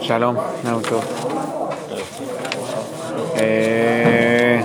[0.00, 1.04] שלום, יום טוב.
[3.36, 4.60] אה,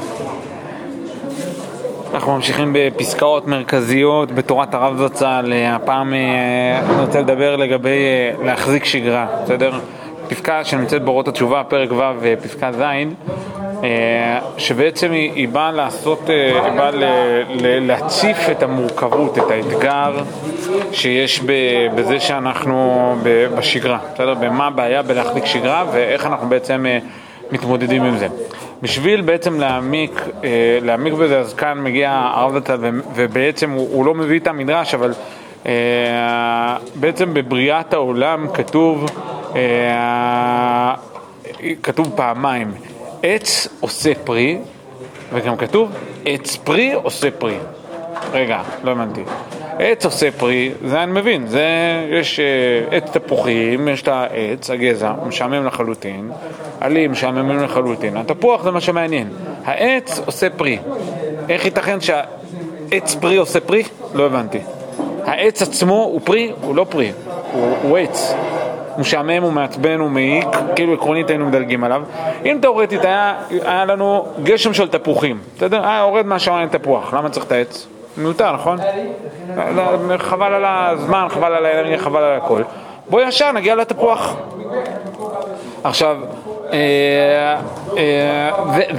[2.13, 7.97] אנחנו ממשיכים בפסקאות מרכזיות בתורת הרב זצ"ל, אה, הפעם אה, אני רוצה לדבר לגבי
[8.43, 9.79] להחזיק שגרה, בסדר?
[10.29, 12.84] פסקה שנמצאת באורות התשובה, פרק ו', פסקה ז',
[14.58, 17.04] שבעצם היא, היא באה לעשות, היא באה ל,
[17.49, 20.23] ל, להציף את המורכבות, את האתגר
[20.91, 21.41] שיש
[21.95, 23.16] בזה שאנחנו
[23.58, 24.34] בשגרה, בסדר?
[24.34, 26.86] במה הבעיה בלהחזיק שגרה ואיך אנחנו בעצם
[27.52, 28.28] מתמודדים עם זה.
[28.82, 30.26] בשביל בעצם להעמיק,
[30.81, 32.76] להעמיק בזה, אז כאן מגיע הרב דתא
[33.16, 35.14] ובעצם הוא, הוא לא מביא את המדרש, אבל
[36.95, 39.06] בעצם בבריאת העולם כתוב
[41.84, 42.72] כתוב פעמיים,
[43.24, 44.58] עץ עושה פרי,
[45.34, 45.92] וגם כתוב
[46.26, 47.58] עץ פרי עושה פרי.
[48.32, 49.22] רגע, לא הבנתי.
[49.80, 51.68] עץ עושה פרי, זה אני מבין, זה,
[52.09, 52.40] יש
[52.92, 56.32] עץ תפוחים, יש את העץ, הגזע, משעמם לחלוטין,
[56.82, 59.30] עלים משעממים לחלוטין, התפוח זה מה שמעניין.
[59.66, 60.78] העץ עושה פרי.
[61.50, 63.84] איך ייתכן שהעץ פרי עושה פרי?
[64.14, 64.59] לא הבנתי.
[65.26, 66.52] העץ עצמו הוא פרי?
[66.61, 67.11] הוא לא פרי,
[67.54, 68.34] הוא, הוא עץ.
[68.98, 72.04] משעמם, הוא מעצבן, הוא מעיק, כאילו עקרונית היינו מדלגים עליו.
[72.46, 75.88] אם תאורטית היה, היה לנו גשם של תפוחים, בסדר?
[75.88, 77.88] היה יורד מהשמיים תפוח, למה צריך את העץ?
[78.18, 78.78] מיותר, נכון?
[80.18, 82.62] חבל על הזמן, חבל על האנרגיה, חבל על הכל.
[83.10, 84.36] בוא ישר נגיע לתפוח.
[85.84, 86.18] עכשיו,
[86.73, 87.58] אה,
[87.98, 88.50] אה,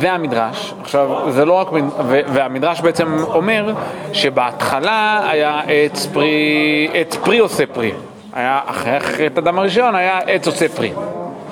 [0.00, 1.68] זה המדרש, עכשיו זה לא רק,
[2.08, 3.72] והמדרש בעצם אומר
[4.12, 7.92] שבהתחלה היה עץ פרי, עץ פרי עושה פרי,
[8.36, 10.92] היה אחרי חטא אדם הראשון היה עץ עושה פרי.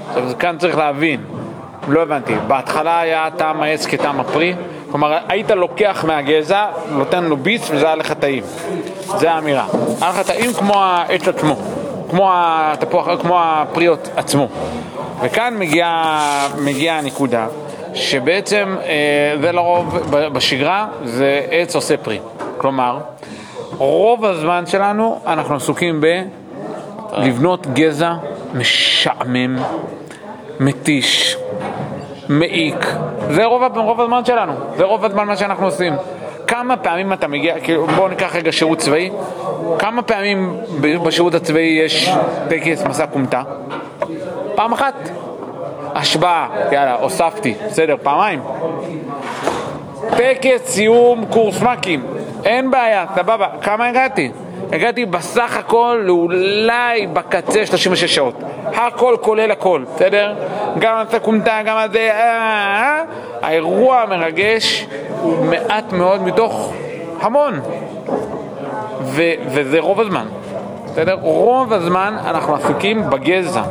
[0.08, 1.20] עכשיו כאן צריך להבין,
[1.88, 4.54] לא הבנתי, בהתחלה היה טעם העץ כטעם הפרי,
[4.90, 8.42] כלומר היית לוקח מהגזע, נותן לו ביס וזה היה לך טעים,
[9.16, 9.66] זה האמירה.
[10.00, 11.56] היה לך טעים כמו העץ עצמו,
[12.10, 14.48] כמו התפוח, כמו הפריות עצמו.
[15.20, 17.46] וכאן מגיעה מגיע הנקודה
[17.94, 22.18] שבעצם אה, זה לרוב בשגרה זה עץ עושה פרי.
[22.58, 22.98] כלומר,
[23.78, 26.06] רוב הזמן שלנו אנחנו עסוקים ב...
[27.16, 28.14] לבנות גזע
[28.54, 29.56] משעמם,
[30.60, 31.36] מתיש,
[32.28, 32.94] מעיק.
[33.30, 35.92] זה רוב, רוב הזמן שלנו, זה רוב הזמן מה שאנחנו עושים.
[36.46, 39.10] כמה פעמים אתה מגיע, כאילו בואו ניקח רגע שירות צבאי,
[39.78, 42.10] כמה פעמים בשירות הצבאי יש
[42.48, 43.42] טקס מסע כומתה?
[44.54, 44.94] פעם אחת.
[45.94, 48.40] השבעה, יאללה, הוספתי, בסדר, פעמיים.
[50.10, 52.06] טקס סיום קורס מ"כים,
[52.44, 54.30] אין בעיה, סבבה, כמה הגעתי?
[54.72, 58.34] הגעתי בסך הכל לאולי בקצה 36 שעות.
[58.66, 60.34] הכל כולל הכל, בסדר?
[60.78, 63.02] גם הסקומטה, גם הזה, אה, אה, אה.
[63.42, 64.86] האירוע המרגש
[65.20, 66.72] הוא מעט מאוד מתוך
[67.20, 67.60] המון.
[69.00, 70.26] ו- וזה רוב הזמן.
[70.84, 71.18] בסדר?
[71.22, 73.62] רוב הזמן אנחנו עסוקים בגזע.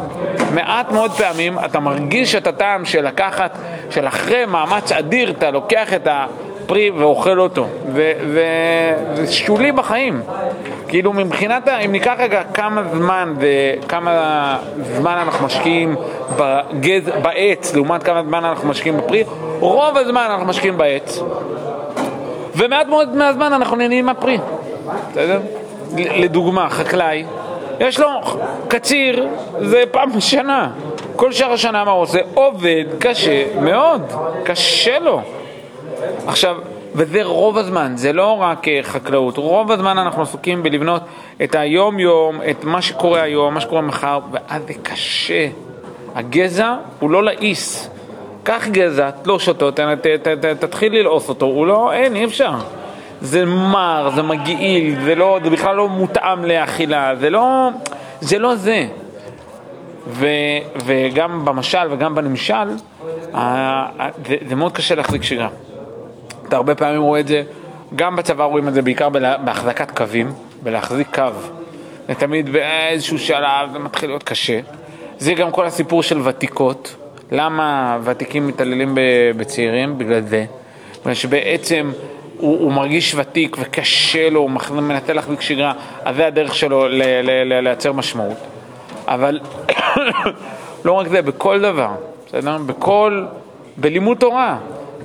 [0.53, 3.57] מעט מאוד פעמים אתה מרגיש את הטעם של לקחת,
[3.89, 6.25] של אחרי מאמץ אדיר אתה לוקח את ה...
[6.65, 10.21] פרי ואוכל אותו, וזה שולי בחיים.
[10.87, 14.57] כאילו מבחינת, אם ניקח רגע כמה זמן וכמה
[14.97, 15.95] זמן אנחנו משקיעים
[16.37, 19.23] בגז, בעץ לעומת כמה זמן אנחנו משקיעים בפרי,
[19.59, 21.19] רוב הזמן אנחנו משקיעים בעץ,
[22.55, 24.37] ומעט מאוד מהזמן אנחנו נהנים מהפרי,
[25.11, 25.39] בסדר?
[25.97, 27.25] לדוגמה, חקלאי,
[27.79, 28.07] יש לו
[28.67, 29.27] קציר,
[29.59, 30.69] זה פעם בשנה.
[31.15, 32.19] כל שאר השנה מה הוא עושה?
[32.33, 34.01] עובד קשה מאוד,
[34.43, 35.21] קשה לו.
[36.27, 36.57] עכשיו,
[36.95, 41.01] וזה רוב הזמן, זה לא רק אה, חקלאות, רוב הזמן אנחנו עסוקים בלבנות
[41.43, 45.47] את היום-יום, את מה שקורה היום, מה שקורה מחר, ואז זה קשה.
[46.15, 47.89] הגזע הוא לא לעיס.
[48.43, 52.25] קח גזע, תלוש אותו, ת, ת, ת, ת, תתחיל ללעוס אותו, הוא לא, אין, אי
[52.25, 52.51] אפשר.
[53.21, 57.69] זה מר, זה מגעיל, זה, לא, זה בכלל לא מותאם לאכילה, זה לא
[58.21, 58.39] זה.
[58.39, 58.85] לא זה.
[60.07, 60.27] ו,
[60.85, 62.69] וגם במשל וגם בנמשל,
[63.31, 65.49] זה, זה מאוד קשה להחזיק שגרה.
[66.47, 67.43] אתה הרבה פעמים רואה את זה,
[67.95, 69.09] גם בצבא רואים את זה בעיקר
[69.43, 70.31] בהחזקת קווים,
[70.63, 71.23] בלהחזיק קו.
[72.07, 74.59] זה תמיד באיזשהו שלב זה מתחיל להיות קשה.
[75.17, 76.95] זה גם כל הסיפור של ותיקות.
[77.31, 78.97] למה ותיקים מתעללים
[79.37, 79.97] בצעירים?
[79.97, 80.45] בגלל זה.
[81.01, 81.91] בגלל שבעצם
[82.37, 84.49] הוא, הוא מרגיש ותיק וקשה לו, הוא
[84.81, 85.73] מנסה להחזיק שגרה,
[86.05, 86.85] אז זה הדרך שלו
[87.61, 88.37] לייצר משמעות.
[89.07, 89.39] אבל
[90.85, 91.89] לא רק זה, בכל דבר,
[92.27, 92.57] בסדר?
[92.57, 93.25] בכל,
[93.77, 94.57] בלימוד תורה.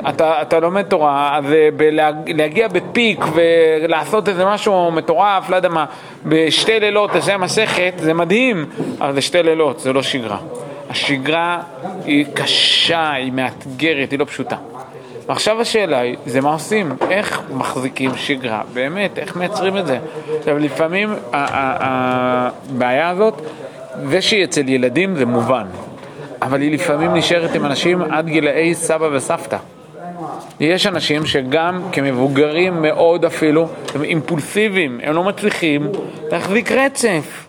[0.08, 1.44] אתה, אתה לומד תורה, אז
[2.26, 5.84] להגיע בפיק ולעשות איזה משהו מטורף, לא יודע מה,
[6.26, 8.66] בשתי לילות לסיים מסכת, זה מדהים,
[9.00, 10.38] אבל זה שתי לילות, זה לא שגרה.
[10.90, 11.60] השגרה
[12.04, 14.56] היא קשה, היא מאתגרת, היא לא פשוטה.
[15.28, 16.92] ועכשיו השאלה היא, זה מה עושים?
[17.10, 18.62] איך מחזיקים שגרה?
[18.72, 19.98] באמת, איך מייצרים את זה?
[20.38, 23.34] עכשיו, לפעמים הבעיה הזאת
[24.04, 25.66] זה שהיא אצל ילדים זה מובן,
[26.42, 29.56] אבל היא לפעמים נשארת עם אנשים עד גילאי סבא וסבתא.
[30.60, 35.88] יש אנשים שגם כמבוגרים מאוד אפילו, הם אימפולסיביים, הם לא מצליחים
[36.30, 37.48] להחזיק רצף.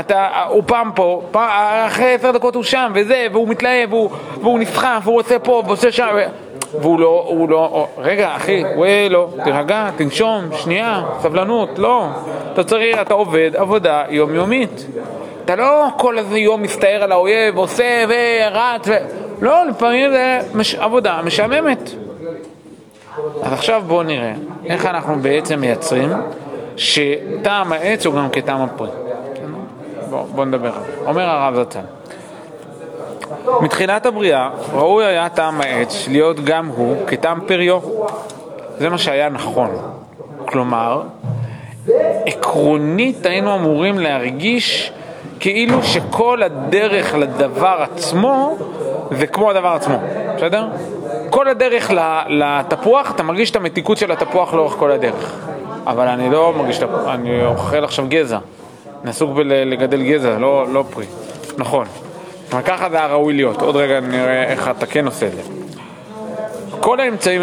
[0.00, 1.50] אתה, הוא פעם פה, פעם,
[1.86, 4.10] אחרי עשר דקות הוא שם, וזה, והוא מתלהב, והוא,
[4.40, 6.16] והוא נסחף, והוא עושה פה, ועושה שם,
[6.80, 12.06] והוא לא, הוא לא, רגע אחי, וואי לא, תירגע, תנשום, שנייה, סבלנות, לא.
[12.52, 14.86] אתה צריך, אתה עובד עבודה יומיומית.
[15.44, 18.92] אתה לא כל איזה יום מסתער על האויב, עושה ורץ, ו...
[19.40, 20.74] לא, לפעמים זה מש...
[20.74, 21.90] עבודה משעממת.
[23.42, 24.32] אז עכשיו בואו נראה
[24.64, 26.12] איך אנחנו בעצם מייצרים
[26.76, 28.88] שטעם העץ הוא גם כטעם הפרי.
[30.10, 30.72] בואו בוא נדבר.
[31.06, 31.80] אומר הרב זצ"ל
[33.60, 37.80] מתחילת הבריאה ראוי היה טעם העץ להיות גם הוא כטעם פריו.
[38.78, 39.70] זה מה שהיה נכון.
[40.46, 41.02] כלומר,
[42.26, 44.92] עקרונית היינו אמורים להרגיש
[45.40, 48.56] כאילו שכל הדרך לדבר עצמו
[49.10, 49.98] זה כמו הדבר עצמו,
[50.36, 50.66] בסדר?
[51.30, 51.90] כל הדרך
[52.28, 55.34] לתפוח, אתה מרגיש את המתיקות של התפוח לאורך כל הדרך.
[55.86, 58.38] אבל אני לא מרגיש, אני אוכל עכשיו גזע.
[59.02, 61.06] אני עסוק בלגדל גזע, לא, לא פרי.
[61.58, 61.86] נכון.
[62.52, 63.62] אבל ככה זה היה ראוי להיות.
[63.62, 65.42] עוד רגע נראה איך אתה כן עושה את זה.
[66.80, 67.42] כל האמצעים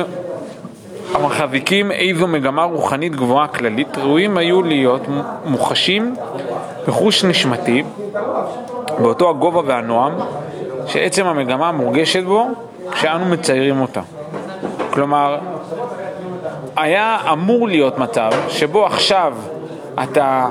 [1.14, 5.02] המחזיקים איזו מגמה רוחנית גבוהה כללית ראויים היו להיות
[5.46, 6.16] מוחשים
[6.88, 7.84] בחוש נשמתי
[9.00, 10.14] באותו הגובה והנועם
[10.88, 12.48] שעצם המגמה מורגשת בו
[12.92, 14.02] כשאנו מציירים אותה.
[14.94, 15.38] כלומר,
[16.76, 19.34] היה אמור להיות מצב שבו עכשיו
[20.04, 20.50] אתה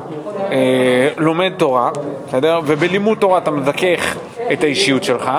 [0.53, 1.91] אה, לומד תורה,
[2.29, 2.61] בסדר?
[2.67, 4.17] ובלימוד תורה אתה מזכך
[4.53, 5.31] את האישיות שלך,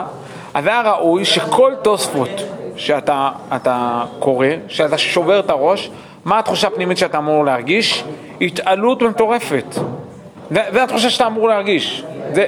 [0.53, 2.29] אז היה ראוי שכל תוספות
[2.75, 5.91] שאתה אתה קורא, שאתה שובר את הראש,
[6.25, 8.03] מה התחושה הפנימית שאתה אמור להרגיש?
[8.41, 9.75] התעלות מטורפת.
[10.51, 12.03] זו התחושה שאתה אמור להרגיש.
[12.33, 12.45] זה,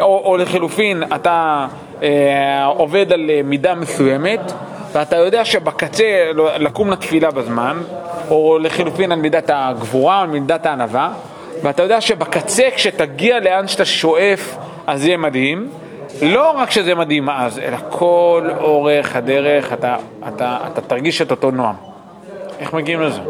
[0.00, 1.66] או, או לחילופין, אתה
[2.02, 4.52] אה, עובד על אה, מידה מסוימת,
[4.92, 7.78] ואתה יודע שבקצה לקום לתפילה בזמן,
[8.30, 11.12] או לחילופין על מידת הגבורה, על מידת הענווה,
[11.62, 15.68] ואתה יודע שבקצה כשתגיע לאן שאתה שואף אז יהיה מדהים,
[16.22, 19.96] לא רק שזה מדהים אז, אלא כל אורך הדרך אתה,
[20.28, 21.74] אתה, אתה תרגיש את אותו נועם.
[22.60, 23.20] איך מגיעים לזה?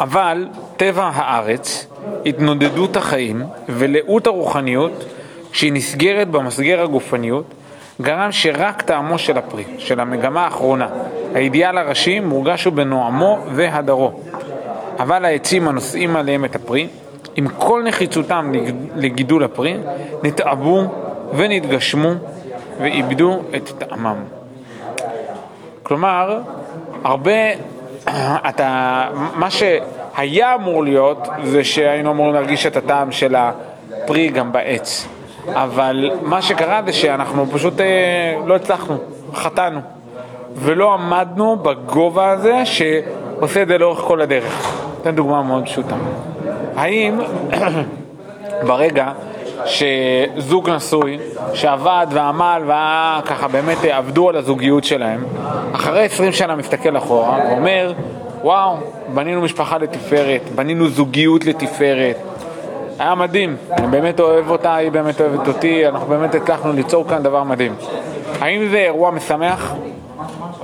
[0.00, 0.46] אבל
[0.78, 1.86] טבע הארץ,
[2.26, 5.04] התנודדות החיים ולאות הרוחניות,
[5.52, 7.44] כשהיא נסגרת במסגר הגופניות,
[8.00, 10.88] גרם שרק טעמו של הפרי, של המגמה האחרונה,
[11.34, 14.12] האידיאל הראשי, מורגש הוא בנועמו והדרו.
[14.98, 16.88] אבל העצים הנושאים עליהם את הפרי,
[17.36, 18.52] עם כל נחיצותם
[18.96, 19.76] לגידול הפרי,
[20.22, 20.82] נתעבו
[21.34, 22.10] ונתגשמו
[22.80, 24.16] ואיבדו את טעמם.
[25.82, 26.40] כלומר,
[27.04, 27.32] הרבה,
[28.48, 29.04] אתה,
[29.34, 29.50] מה
[30.18, 35.08] שהיה אמור להיות זה שהיינו אמורים להרגיש את הטעם של הפרי גם בעץ.
[35.52, 38.96] אבל מה שקרה זה שאנחנו פשוט אה, לא הצלחנו,
[39.34, 39.80] חטאנו.
[40.54, 44.80] ולא עמדנו בגובה הזה שעושה את זה לאורך כל הדרך.
[45.02, 45.94] אתן דוגמה מאוד פשוטה.
[46.76, 47.20] האם
[48.68, 49.12] ברגע
[49.64, 51.18] שזוג נשוי
[51.54, 55.24] שעבד ועמל והיה ככה באמת עבדו על הזוגיות שלהם,
[55.72, 57.92] אחרי 20 שנה מסתכל אחורה ואומר,
[58.42, 58.76] וואו,
[59.14, 62.16] בנינו משפחה לתפארת, בנינו זוגיות לתפארת,
[62.98, 67.22] היה מדהים, אני באמת אוהב אותה, היא באמת אוהבת אותי, אנחנו באמת הצלחנו ליצור כאן
[67.22, 67.74] דבר מדהים.
[68.40, 69.74] האם זה אירוע משמח?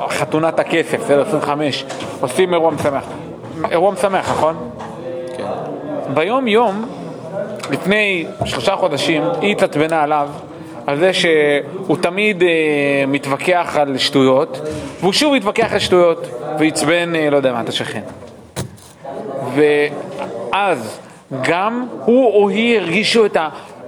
[0.08, 1.84] חתונת הכסף, זה 25,
[2.20, 3.04] עושים אירוע משמח.
[3.70, 4.56] אירוע משמח, נכון?
[5.36, 5.44] כן.
[6.14, 6.84] ביום יום,
[7.70, 10.28] לפני שלושה חודשים, היא התעצבנה עליו
[10.86, 12.48] על זה שהוא תמיד אה,
[13.08, 14.60] מתווכח על שטויות,
[15.00, 16.26] והוא שוב התווכח על שטויות,
[16.58, 18.00] ועצבן, אה, לא יודע מה, את השכן.
[19.54, 21.00] ואז
[21.42, 23.36] גם הוא או היא הרגישו את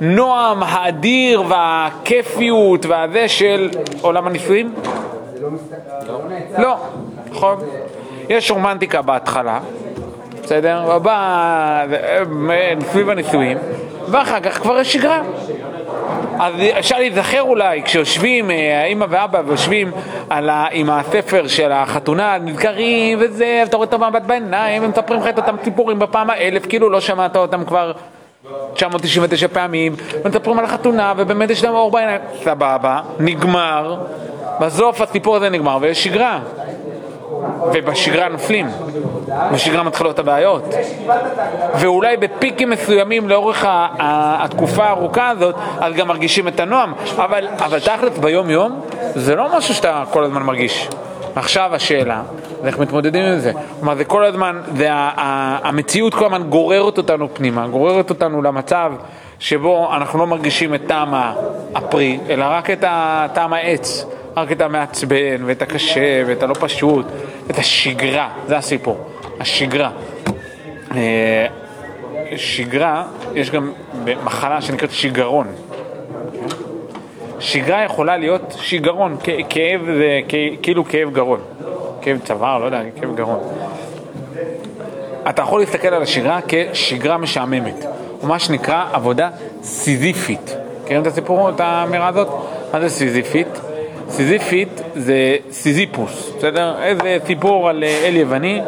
[0.01, 4.75] הנועם האדיר והכיפיות והזה של עולם הנישואים?
[6.59, 6.77] לא,
[7.31, 7.59] נכון.
[8.29, 9.61] יש רומנטיקה בהתחלה,
[10.43, 10.99] בסדר?
[10.99, 11.87] בא
[12.91, 13.59] סביב הנישואים,
[14.09, 15.23] ואחר כך כבר יש שגרה.
[16.41, 19.91] אז אפשר להיזכר אולי, כשיושבים, אה, האמא ואבא ויושבים
[20.31, 25.29] ה, עם הספר של החתונה, נזכרים וזה, ואתה רואה את המבט בעיניים, הם מספרים לך
[25.29, 27.93] את אותם סיפורים בפעם האלף, כאילו לא שמעת אותם כבר
[28.75, 33.97] 999 פעמים, ומספרים על החתונה, ובאמת יש להם אור בעיניים, סבבה, נגמר,
[34.61, 36.41] בסוף הסיפור הזה נגמר ויש שגרה.
[37.73, 38.67] ובשגרה נופלים,
[39.53, 40.63] בשגרה מתחילות הבעיות.
[41.75, 46.93] ואולי בפיקים מסוימים לאורך התקופה הארוכה הזאת, אז גם מרגישים את הנועם.
[47.17, 48.81] אבל, אבל תכלס ביום יום,
[49.15, 50.89] זה לא משהו שאתה כל הזמן מרגיש.
[51.35, 52.21] עכשיו השאלה,
[52.61, 53.53] אז איך מתמודדים עם זה?
[53.81, 58.43] כלומר, זה כל הזמן, זה ה- ה- המציאות כל הזמן גוררת אותנו פנימה, גוררת אותנו
[58.43, 58.93] למצב
[59.39, 61.33] שבו אנחנו לא מרגישים את טעם ה-
[61.75, 67.07] הפרי, אלא רק את ה- טעם העץ, רק את המעצבן, ואת הקשה, ואת הלא פשוט,
[67.51, 68.99] את השגרה, זה הסיפור,
[69.41, 69.91] השגרה.
[70.97, 71.47] אה,
[72.37, 73.73] שגרה, יש גם
[74.25, 75.47] מחלה שנקראת שיגרון.
[77.41, 81.41] שגרה יכולה להיות שיגרון, כ- כאב זה כ- כאילו כאב גרון,
[82.03, 83.41] כאב צוואר, לא יודע, כאב גרון.
[85.29, 87.85] אתה יכול להסתכל על השגרה כשגרה משעממת,
[88.23, 89.31] או מה שנקרא עבודה
[89.63, 90.57] סיזיפית.
[90.85, 92.29] מכירים את הסיפור, את האמירה הזאת?
[92.73, 93.61] מה זה סיזיפית?
[94.09, 96.75] סיזיפית זה סיזיפוס, בסדר?
[96.83, 98.61] איזה סיפור על אה, אל יווני,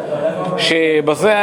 [0.57, 1.35] שבזה,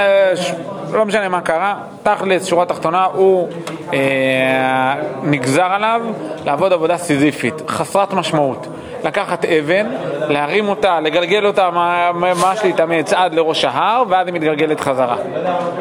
[0.93, 3.49] לא משנה מה קרה, תכלס, שורה תחתונה, הוא
[3.93, 6.03] אה, נגזר עליו
[6.45, 8.67] לעבוד עבודה סיזיפית, חסרת משמעות.
[9.05, 9.87] לקחת אבן,
[10.29, 11.71] להרים אותה, לגלגל אותה
[12.15, 15.17] ממש להתאמץ עד לראש ההר, ואז היא מתגלגלת חזרה.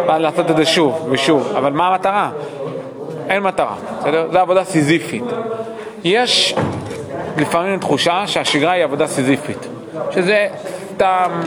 [0.07, 1.53] ואז לעשות את זה שוב ושוב.
[1.57, 2.29] אבל מה המטרה?
[3.29, 4.27] אין מטרה, בסדר?
[4.31, 5.23] זו עבודה סיזיפית.
[6.03, 6.55] יש
[7.37, 9.67] לפעמים תחושה שהשגרה היא עבודה סיזיפית,
[10.11, 10.47] שזה
[10.93, 11.41] סתם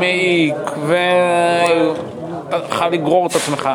[0.00, 0.54] מעיק
[0.86, 3.70] ואתה חייב לגרור את עצמך.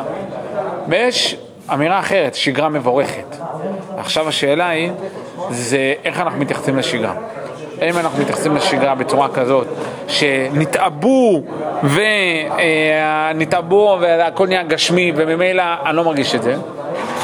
[0.88, 1.36] ויש
[1.72, 3.36] אמירה אחרת, שגרה מבורכת.
[3.98, 4.90] עכשיו השאלה היא,
[5.50, 7.14] זה איך אנחנו מתייחסים לשגרה.
[7.80, 9.66] האם אנחנו מתייחסים לשגרה בצורה כזאת
[10.08, 11.42] שנתעבו
[13.34, 16.54] ונתעבו והכל נהיה גשמי וממילא אני לא מרגיש את זה,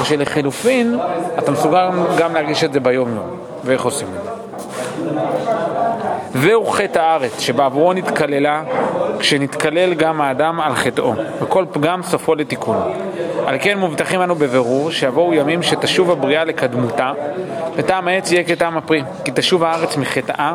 [0.00, 0.98] או שלחילופין
[1.38, 4.30] אתה מסוגל גם להרגיש את זה ביום יום, ואיך עושים את זה.
[6.34, 8.62] זהו חטא הארץ, שבעבורו נתקללה,
[9.18, 12.76] כשנתקלל גם האדם על חטאו, וכל פגם סופו לתיקון.
[13.46, 17.12] על כן מובטחים אנו בבירור שיבואו ימים שתשוב הבריאה לקדמותה,
[17.76, 20.54] וטעם העץ יהיה כטעם הפרי, כי תשוב הארץ מחטאה,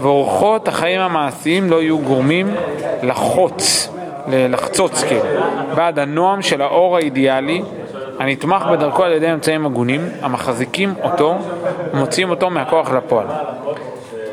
[0.00, 2.54] ואורחות החיים המעשיים לא יהיו גורמים
[3.02, 3.88] לחוץ,
[4.28, 5.22] לחצוץ כאילו,
[5.74, 7.62] בעד הנועם של האור האידיאלי,
[8.18, 11.38] הנתמך בדרכו על ידי אמצעים הגונים, המחזיקים אותו
[11.94, 13.26] ומוציאים אותו מהכוח לפועל.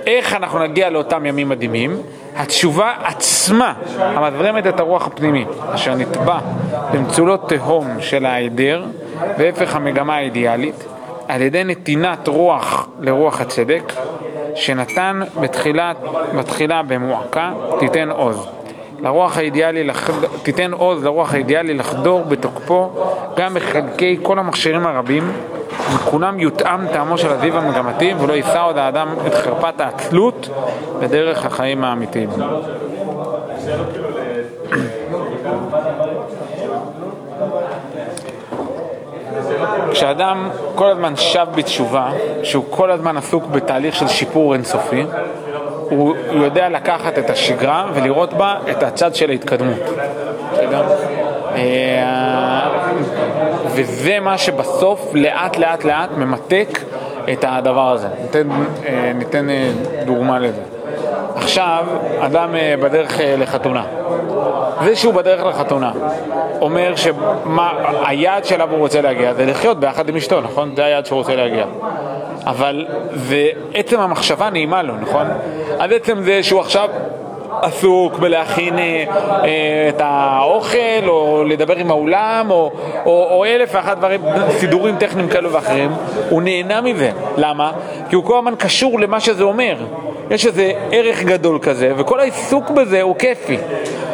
[0.10, 2.02] איך אנחנו נגיע לאותם ימים מדהימים?
[2.36, 6.40] התשובה עצמה המזרמת את הרוח הפנימי, אשר נטבע
[6.94, 8.86] במצולות תהום של ההיעדר
[9.38, 10.86] והפך המגמה האידיאלית,
[11.28, 13.94] על ידי נתינת רוח לרוח הצדק,
[14.56, 15.94] שנתן בתחילה,
[16.38, 18.59] בתחילה במועקה, תיתן עוז.
[19.02, 20.10] לרוח האידיאלי, לח...
[20.44, 22.90] תיתן עוז לרוח האידיאלי לחדור בתוקפו
[23.38, 25.32] גם בחלקי כל המכשירים הרבים
[25.94, 30.50] וכולם יותאם טעמו של הזיו המגמתי ולא יישא עוד האדם את חרפת העצלות
[31.00, 32.30] בדרך החיים האמיתיים.
[39.92, 42.12] כשאדם כל הזמן שב בתשובה,
[42.44, 45.04] שהוא כל הזמן עסוק בתהליך של שיפור אינסופי,
[45.90, 49.80] הוא יודע לקחת את השגרה ולראות בה את הצד של ההתקדמות.
[50.52, 50.84] בסדר?
[53.66, 56.80] וזה מה שבסוף לאט לאט לאט ממתק
[57.34, 58.08] את הדבר הזה.
[58.22, 58.48] ניתן,
[59.16, 59.48] ניתן
[60.06, 60.62] דוגמה לזה.
[61.36, 61.86] עכשיו,
[62.20, 63.84] אדם בדרך לחתונה.
[64.84, 65.92] זה שהוא בדרך לחתונה
[66.62, 70.76] אומר שהיעד שאליו הוא רוצה להגיע זה לחיות ביחד עם אשתו, נכון?
[70.76, 71.66] זה היעד שהוא רוצה להגיע.
[72.46, 72.86] אבל
[73.74, 75.28] עצם המחשבה נעימה לו, נכון?
[75.80, 76.90] אז עצם זה שהוא עכשיו
[77.62, 79.04] עסוק בלהכין אה,
[79.44, 82.72] אה, את האוכל, או לדבר עם האולם, או,
[83.06, 85.92] או, או אלף ואחת דברים, סידורים טכניים כאלו ואחרים,
[86.30, 87.12] הוא נהנה מזה.
[87.38, 87.72] למה?
[88.10, 89.76] כי הוא כל הזמן קשור למה שזה אומר.
[90.30, 93.58] יש איזה ערך גדול כזה, וכל העיסוק בזה הוא כיפי.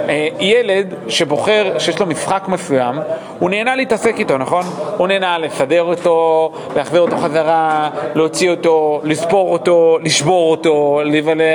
[0.10, 2.96] אה, ילד שבוחר, שיש לו משחק מסוים,
[3.40, 4.64] הוא נהנה להתעסק איתו, נכון?
[4.98, 11.02] הוא נהנה לסדר אותו, להחזיר אותו חזרה, להוציא אותו, לספור אותו, לשבור אותו,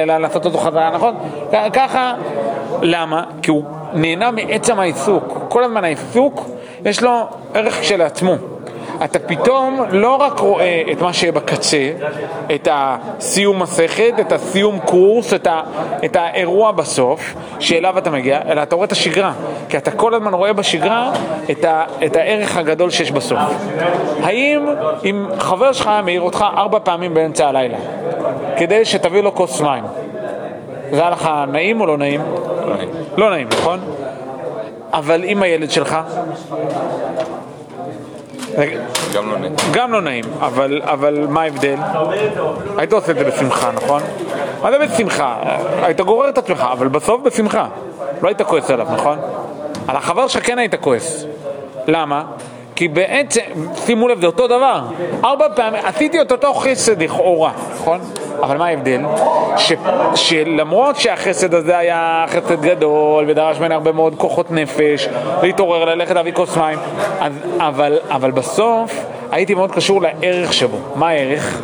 [0.07, 1.15] לעשות אותו חזרה, נכון?
[1.73, 2.15] ככה,
[2.83, 3.25] למה?
[3.43, 3.65] כי הוא
[3.95, 5.39] נהנה מעצם העיסוק.
[5.49, 6.51] כל הזמן העיסוק,
[6.85, 8.35] יש לו ערך כשלעצמו.
[9.05, 11.91] אתה פתאום לא רק רואה את מה שבקצה,
[12.55, 15.61] את הסיום מסכת, את הסיום קורס, את, ה,
[16.05, 19.33] את האירוע בסוף, שאליו אתה מגיע, אלא אתה רואה את השגרה.
[19.69, 21.13] כי אתה כל הזמן רואה בשגרה
[21.51, 23.39] את, ה, את הערך הגדול שיש בסוף.
[24.23, 24.67] האם
[25.05, 27.79] אם חבר שלך מעיר אותך ארבע פעמים באמצע הלילה,
[28.57, 29.85] כדי שתביא לו כוס מים,
[30.91, 32.21] זה היה לך נעים או לא נעים?
[32.67, 32.89] לא נעים.
[33.17, 33.81] לא נעים, נכון?
[34.93, 35.99] אבל עם הילד שלך?
[39.15, 39.55] גם לא נעים.
[39.73, 41.77] גם לא נעים, אבל, אבל מה ההבדל?
[42.79, 44.03] היית עושה את זה בשמחה, נכון?
[44.63, 45.37] מה זה בשמחה?
[45.83, 47.67] היית גורר את עצמך, אבל בסוף בשמחה.
[48.23, 49.19] לא היית כועס עליו, נכון?
[49.89, 51.25] על החבר שלך כן היית כועס.
[51.87, 52.25] למה?
[52.77, 53.41] כי בעצם,
[53.75, 54.81] שימו לב, זה אותו דבר.
[55.25, 58.01] ארבע פעמים, עשיתי את אותו חסד לכאורה, נכון?
[58.43, 59.01] אבל מה ההבדל?
[59.57, 59.73] ש,
[60.15, 65.09] שלמרות שהחסד הזה היה חסד גדול ודרש ממני הרבה מאוד כוחות נפש,
[65.43, 66.79] להתעורר, ללכת להביא כוס מים,
[67.21, 70.77] אז, אבל, אבל בסוף הייתי מאוד קשור לערך שבו.
[70.95, 71.63] מה הערך?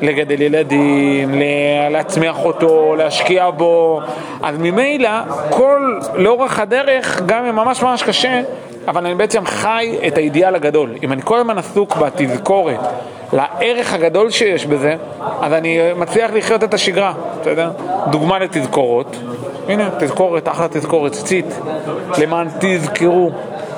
[0.00, 1.42] לגדל ילדים,
[1.90, 4.00] להצמיח אותו, להשקיע בו.
[4.42, 5.10] אז ממילא,
[5.50, 8.40] כל, לאורך הדרך, גם אם ממש ממש קשה,
[8.88, 10.94] אבל אני בעצם חי את האידיאל הגדול.
[11.02, 12.80] אם אני כל הזמן עסוק בתזכורת
[13.32, 14.96] לערך הגדול שיש בזה,
[15.40, 17.70] אז אני מצליח לחיות את השגרה, בסדר?
[18.10, 19.16] דוגמה לתזכורות,
[19.68, 21.60] הנה, תזכורת, אחלה תזכורת, ציצית,
[22.18, 23.30] למען תזכרו,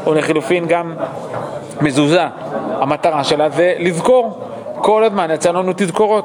[0.06, 0.94] או לחילופין גם
[1.80, 2.24] מזוזה,
[2.80, 4.38] המטרה שלה זה לזכור.
[4.74, 6.24] כל הזמן יצא לנו תזכורות.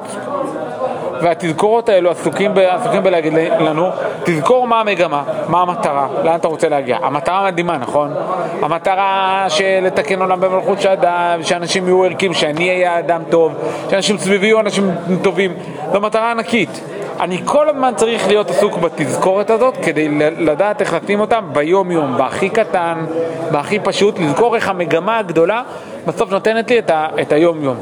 [1.22, 3.90] והתזכורות האלו עסוקים, ב, עסוקים בלהגיד לנו,
[4.24, 6.98] תזכור מה המגמה, מה המטרה, לאן אתה רוצה להגיע.
[7.02, 8.14] המטרה מדהימה, נכון?
[8.62, 13.52] המטרה של לתקן עולם במלכות של אדם, שאנשים יהיו ערכיים, שאני אהיה אדם טוב,
[13.90, 14.90] שאנשים סביבי יהיו אנשים
[15.22, 15.54] טובים,
[15.92, 16.80] זו מטרה ענקית.
[17.20, 22.48] אני כל הזמן צריך להיות עסוק בתזכורת הזאת כדי לדעת איך לשים אותה ביום-יום, בהכי
[22.48, 23.04] קטן,
[23.50, 25.62] בהכי פשוט, לזכור איך המגמה הגדולה
[26.06, 27.76] בסוף נותנת לי את, ה, את היום-יום.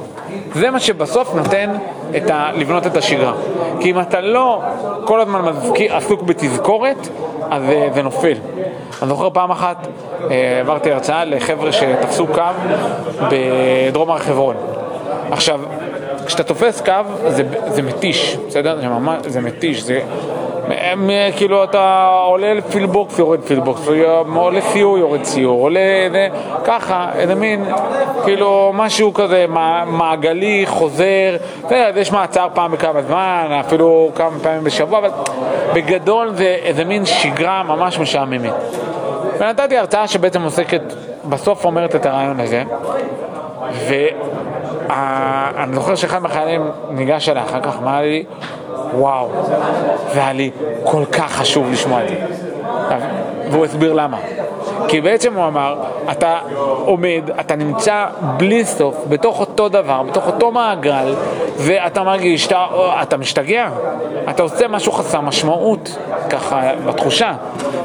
[0.54, 1.70] זה מה שבסוף נותן
[2.16, 3.32] את ה, לבנות את השגרה.
[3.80, 4.62] כי אם אתה לא
[5.04, 7.08] כל הזמן מזכיר, עסוק בתזכורת,
[7.50, 8.34] אז אה, זה נופל.
[9.02, 9.86] אני זוכר פעם אחת,
[10.30, 12.42] אה, העברתי הרצאה לחבר'ה שתפסו קו
[13.30, 14.56] בדרום הר חברון.
[15.30, 15.60] עכשיו,
[16.26, 16.92] כשאתה תופס קו
[17.28, 18.80] זה, זה מתיש, בסדר?
[18.80, 20.00] זה ממש, זה מתיש, זה...
[21.36, 23.88] כאילו אתה עולה לפילבוקס, יורד פילבוקס,
[24.34, 25.80] עולה סיור, יורד סיור, עולה
[26.12, 26.28] זה,
[26.64, 27.64] ככה, איזה מין,
[28.24, 29.46] כאילו משהו כזה
[29.86, 35.10] מעגלי, חוזר, אתה יודע, יש מעצר פעם בכמה זמן, אפילו כמה פעמים בשבוע, אבל
[35.74, 38.52] בגדול זה איזה מין שגרה ממש משעממת.
[39.38, 40.82] ונתתי הרצאה שבעצם עוסקת,
[41.28, 42.62] בסוף אומרת את הרעיון הזה,
[43.72, 43.94] ו...
[45.56, 48.24] אני זוכר שאחד מהחיילים ניגש אליי אחר כך, אמר לי,
[48.94, 49.28] וואו,
[50.14, 50.50] והיה לי
[50.84, 52.14] כל כך חשוב לשמוע את זה.
[53.50, 54.18] והוא הסביר למה.
[54.88, 55.76] כי בעצם הוא אמר,
[56.12, 56.38] אתה
[56.84, 61.14] עומד, אתה נמצא בלי סוף בתוך אותו דבר, בתוך אותו מעגל,
[61.56, 62.66] ואתה מרגיש, אתה,
[63.02, 63.68] אתה משתגע,
[64.30, 65.98] אתה עושה משהו חסר משמעות,
[66.30, 67.32] ככה בתחושה.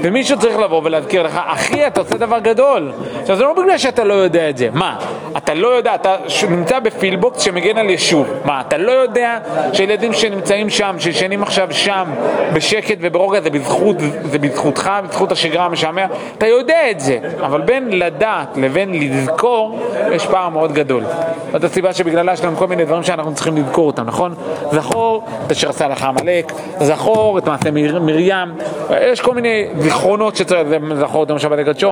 [0.01, 2.91] ומישהו צריך לבוא ולהזכיר לך, אחי, אתה עושה דבר גדול.
[3.21, 4.69] עכשיו, זה לא בגלל שאתה לא יודע את זה.
[4.73, 4.95] מה,
[5.37, 6.15] אתה לא יודע, אתה
[6.49, 8.27] נמצא בפילבוקס שמגן על יישוב.
[8.45, 9.37] מה, אתה לא יודע
[9.73, 12.05] שילדים שנמצאים שם, שישנים עכשיו שם,
[12.53, 16.05] בשקט וברוגע, זה בזכות, זה בזכותך, בזכות השגרה המשעמע?
[16.37, 19.79] אתה יודע את זה, אבל בין לדעת לבין לזכור,
[20.11, 21.03] יש פער מאוד גדול.
[21.51, 24.35] זאת הסיבה שבגללה יש לנו כל מיני דברים שאנחנו צריכים לזכור אותם, נכון?
[24.71, 27.99] זכור את אשר עשה לך עמלק, זכור את מעשה מר,
[28.45, 28.67] מרים,
[29.01, 31.91] יש כל מיני זיכרונות שצריך לזכור אותם שבת הקדשו.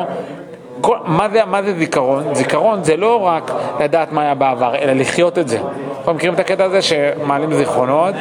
[0.81, 2.23] כל, מה, זה, מה זה זיכרון?
[2.33, 5.59] זיכרון זה לא רק לדעת מה היה בעבר, אלא לחיות את זה.
[6.03, 8.15] אתם מכירים את הקטע הזה שמעלים זיכרונות,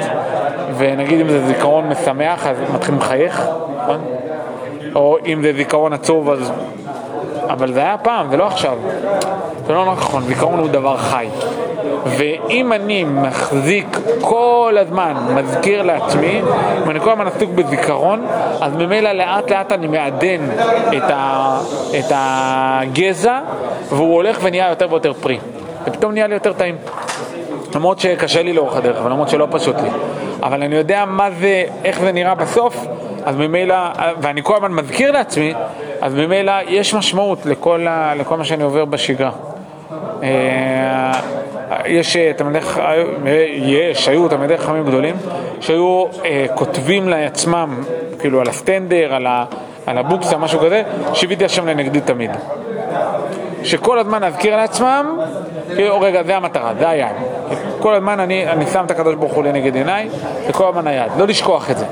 [0.77, 3.49] ונגיד אם זה זיכרון משמח, אז מתחילים לחייך,
[3.83, 4.05] נכון?
[4.95, 6.53] או אם זה זיכרון עצוב, אז...
[7.49, 8.79] אבל זה היה פעם, זה לא עכשיו.
[9.67, 11.29] זה לא נכון, זיכרון הוא דבר חי.
[12.07, 16.41] ואם אני מחזיק כל הזמן, מזכיר לעצמי,
[16.85, 18.27] אם אני כל הזמן עסוק בזיכרון,
[18.61, 20.41] אז ממילא לאט לאט אני מעדן
[20.97, 21.59] את, ה,
[21.99, 23.41] את הגזע,
[23.89, 25.39] והוא הולך ונהיה יותר ויותר פרי.
[25.87, 26.77] ופתאום נהיה לי יותר טעים.
[27.75, 29.89] למרות שקשה לי לאורך הדרך, ולמרות שלא פשוט לי.
[30.43, 32.87] אבל אני יודע מה זה, איך זה נראה בסוף,
[33.25, 33.77] אז ממילא,
[34.21, 35.55] ואני כל הזמן מזכיר לעצמי,
[36.01, 39.31] אז ממילא יש משמעות לכל, לכל מה שאני עובר בשגרה.
[40.23, 41.13] אה,
[41.87, 42.67] יש תלמידי,
[43.55, 45.17] יש, היו תלמידי חכמים גדולים
[45.61, 47.85] שהיו אה, כותבים לעצמם,
[48.19, 49.15] כאילו על הסטנדר,
[49.87, 50.83] על, הבוקסה, משהו כזה,
[51.15, 52.31] שיוויתי השם לנגדי תמיד.
[53.63, 55.19] שכל הזמן להזכיר לעצמם,
[55.75, 57.15] כאילו, רגע, זה המטרה, זה היעד.
[57.81, 60.09] כל הזמן אני, אני שם את הקדוש ברוך הוא לנגד עיניי,
[60.47, 61.87] זה כל הזמן היעד, לא לשכוח את זה.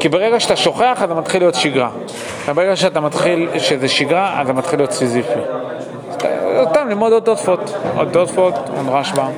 [0.00, 1.90] כי ברגע שאתה שוכח, אז זה מתחיל להיות שגרה.
[2.48, 5.40] וברגע שאתה מתחיל, שזה שגרה, אז זה מתחיל להיות סיזיפי.
[6.70, 9.28] סתם ללמוד עוד תוספות, עוד תוספות, עוד רשב"א,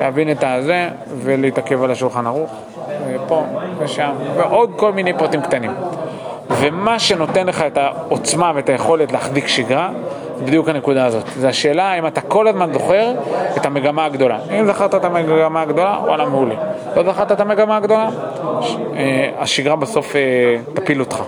[0.00, 2.50] להבין את הזה ולהתעכב על השולחן ערוך,
[3.08, 3.44] ופה
[3.78, 5.70] ושם, ועוד כל מיני פרטים קטנים.
[6.50, 9.90] ומה שנותן לך את העוצמה ואת היכולת להחזיק שגרה,
[10.38, 11.24] זה בדיוק הנקודה הזאת.
[11.36, 13.12] זו השאלה אם אתה כל הזמן זוכר
[13.56, 14.38] את המגמה הגדולה.
[14.60, 16.54] אם זכרת את המגמה הגדולה, וואלה מעולה.
[16.96, 18.08] לא זכרת את המגמה הגדולה,
[18.96, 21.22] אה, השגרה בסוף אה, תפיל אותך.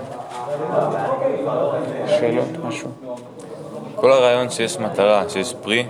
[2.07, 3.04] שאלות, משהו.
[4.05, 5.87] כל הרעיון שיש מטרה, שיש פרי,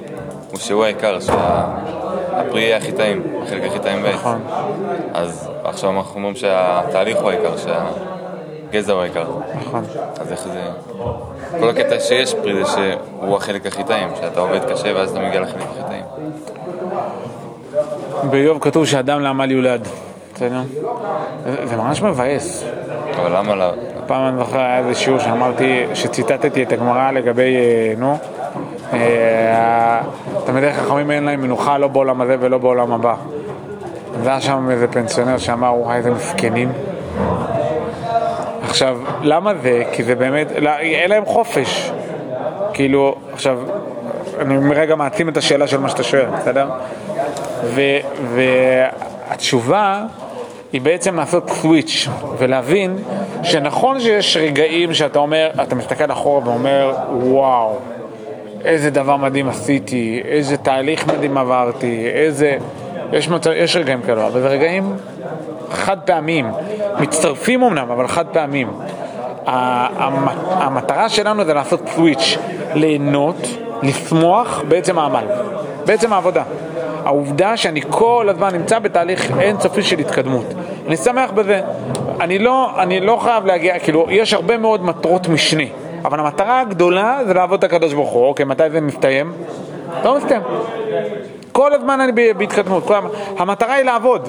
[0.50, 4.14] הוא שהוא העיקר, שהפרי יהיה הכי טעים, החלק הכי טעים בעץ.
[4.14, 4.40] נכון.
[5.14, 9.24] אז עכשיו אנחנו אומרים שהתהליך הוא העיקר, שהגזע הוא העיקר.
[9.60, 9.84] נכון.
[10.20, 10.62] אז איך זה...
[11.60, 15.40] כל הקטע שיש פרי זה שהוא החלק הכי טעים, שאתה עובד קשה ואז אתה מגיע
[15.40, 16.04] לחלק הכי טעים.
[18.30, 19.88] באיוב כתוב שאדם לעמל יולד.
[20.34, 20.60] בסדר?
[21.64, 22.64] זה, ממש מבאס.
[23.16, 23.70] אבל למה.
[24.06, 28.18] פעם אני זוכר, היה איזה שיעור שאמרתי, שציטטתי את הגמרא לגבי, אה, נו,
[28.92, 30.00] אה,
[30.44, 33.14] תלמידי חכמים אין להם מנוחה לא בעולם הזה ולא בעולם הבא.
[34.22, 36.72] והיה שם איזה פנסיונר שאמר, וואי, איזה מסכנים.
[38.62, 39.82] עכשיו, למה זה?
[39.92, 41.92] כי זה באמת, לא, אין להם חופש.
[42.72, 43.58] כאילו, עכשיו,
[44.38, 46.68] אני רגע מעצים את השאלה של מה שאתה שואל, בסדר?
[48.34, 50.02] והתשובה
[50.74, 52.08] היא בעצם לעשות סוויץ'
[52.38, 52.96] ולהבין
[53.42, 57.78] שנכון שיש רגעים שאתה אומר, אתה מסתכל אחורה ואומר, וואו,
[58.64, 62.56] איזה דבר מדהים עשיתי, איזה תהליך מדהים עברתי, איזה...
[63.12, 64.96] יש, מצב, יש רגעים כאלו, אבל זה רגעים
[65.70, 66.50] חד פעמיים,
[67.00, 68.68] מצטרפים אמנם, אבל חד פעמיים.
[69.46, 72.38] המטרה שלנו זה לעשות סוויץ',
[72.74, 73.46] ליהנות,
[73.82, 75.24] לשמוח בעצם העמל,
[75.86, 76.42] בעצם העבודה.
[77.04, 80.46] העובדה שאני כל הזמן נמצא בתהליך אינסופי של התקדמות.
[80.86, 81.60] אני שמח בזה.
[82.20, 85.64] אני לא, אני לא חייב להגיע, כאילו, יש הרבה מאוד מטרות משנה,
[86.04, 88.26] אבל המטרה הגדולה זה לעבוד את הקדוש ברוך הוא.
[88.26, 89.32] אוקיי, מתי זה מסתיים?
[90.04, 90.42] לא מסתיים.
[91.52, 92.90] כל הזמן אני בהתקדמות.
[93.38, 94.28] המטרה היא לעבוד.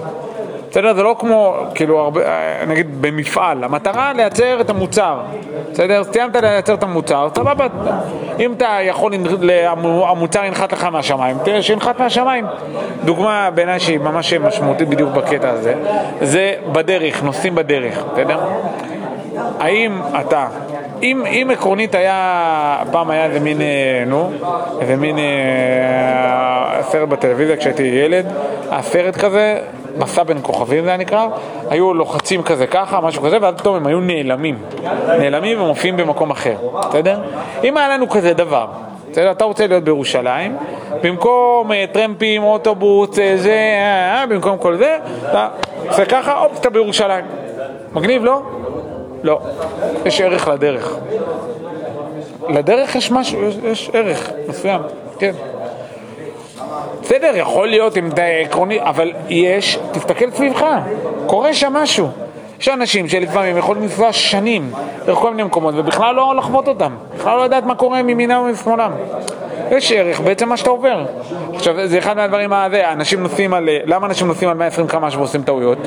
[0.75, 0.93] בסדר?
[0.93, 2.21] זה לא כמו, כאילו, הרבה,
[2.67, 5.19] נגיד במפעל, המטרה לייצר את המוצר,
[5.71, 6.03] בסדר?
[6.03, 7.67] סיימת לייצר את המוצר, סבבה,
[8.39, 9.13] אם אתה יכול,
[10.07, 12.45] המוצר ינחת לך מהשמיים, תראה שינחת מהשמיים.
[13.05, 15.73] דוגמה בעיניי שהיא ממש משמעותית בדיוק בקטע הזה,
[16.21, 18.39] זה בדרך, נוסעים בדרך, בסדר?
[19.59, 20.47] האם אתה,
[21.05, 24.31] אם, אם עקרונית היה, פעם היה איזה מין, אה, נו,
[24.81, 28.25] איזה מין אה, סרט בטלוויזיה כשהייתי ילד,
[28.71, 29.59] הסרט כזה,
[29.97, 31.27] מסע בין כוכבים זה היה נקרא,
[31.69, 34.57] היו לוחצים כזה ככה, משהו כזה, ואז פתאום הם היו נעלמים.
[35.19, 36.55] נעלמים ומופיעים במקום אחר,
[36.89, 37.19] בסדר?
[37.63, 38.67] אם היה לנו כזה דבר,
[39.11, 39.31] בסדר?
[39.31, 40.57] אתה רוצה להיות בירושלים,
[41.03, 43.59] במקום uh, טרמפים, אוטובוס, uh, זה,
[44.29, 44.97] במקום כל זה,
[45.29, 45.47] אתה
[45.87, 47.25] עושה ככה, הופ, אתה בירושלים.
[47.93, 48.41] מגניב, לא?
[49.25, 49.39] לא.
[50.05, 50.95] יש ערך לדרך.
[52.49, 54.81] לדרך יש משהו, יש, יש ערך מסוים,
[55.19, 55.31] כן.
[57.01, 58.09] בסדר, יכול להיות עם
[58.45, 60.65] עקרוני, אבל יש, תסתכל סביבך,
[61.25, 62.07] קורה שם משהו.
[62.59, 64.71] יש אנשים שלפעמים יכולים לנסוע שנים
[65.05, 68.91] דרך כל מיני מקומות ובכלל לא לחוות אותם, בכלל לא לדעת מה קורה ממינם ומשמאלם.
[69.77, 71.05] יש ערך בעצם מה שאתה עובר.
[71.53, 72.53] עכשיו, זה אחד מהדברים
[72.91, 75.77] אנשים נוסעים על, למה אנשים נוסעים על 120 קמ"ש ועושים טעויות?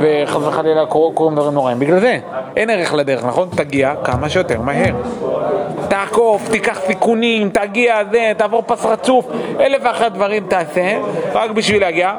[0.00, 1.78] וחס וחלילה קורים דברים נוראים?
[1.78, 2.18] בגלל זה,
[2.56, 3.48] אין ערך לדרך, נכון?
[3.56, 4.94] תגיע כמה שיותר מהר.
[5.88, 9.26] תעקוף, תיקח סיכונים, תגיע, זה, תעבור פס רצוף,
[9.60, 10.98] אלף ואחת דברים תעשה,
[11.32, 12.12] רק בשביל להגיע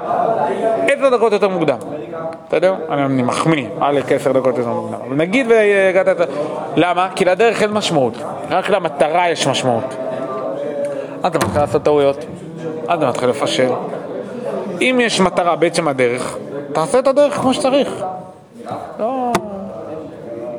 [0.87, 1.77] עשר דקות יותר מוקדם.
[2.47, 2.75] בסדר?
[2.89, 5.17] אני מחמיא, עלק עשר דקות יותר מוקדם.
[5.17, 6.07] נגיד והגעת...
[6.75, 7.09] למה?
[7.15, 8.13] כי לדרך אין משמעות,
[8.49, 10.08] רק למטרה יש משמעות.
[11.23, 12.25] אז אתה מתחיל לעשות טעויות,
[12.87, 13.69] אז אתה מתחיל לפשל.
[14.81, 16.37] אם יש מטרה בעצם הדרך,
[16.73, 18.03] תעשה את הדרך כמו שצריך.
[18.99, 19.31] לא,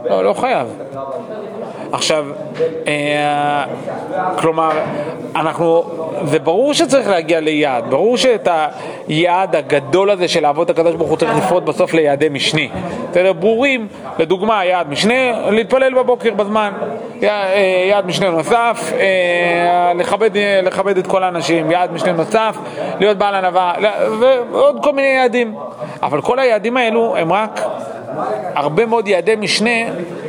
[0.04, 0.68] לא, לא חייב.
[1.92, 2.26] עכשיו,
[2.86, 3.64] אה,
[4.38, 4.70] כלומר,
[5.36, 5.84] אנחנו,
[6.24, 8.48] זה ברור שצריך להגיע ליעד, ברור שאת
[9.08, 12.68] היעד הגדול הזה של לעבוד את הקדוש ברוך הוא צריך לפרוט בסוף ליעדי משני.
[13.10, 13.32] בסדר?
[13.32, 16.72] ברורים, לדוגמה, יעד משנה, להתפלל בבוקר בזמן,
[17.22, 20.30] אה, יעד משנה נוסף, אה, לכבד,
[20.62, 22.56] לכבד את כל האנשים, יעד משנה נוסף,
[23.00, 23.72] להיות בעל ענווה,
[24.20, 25.54] ועוד כל מיני יעדים.
[26.02, 27.60] אבל כל היעדים האלו הם רק
[28.54, 29.70] הרבה מאוד יעדי משנה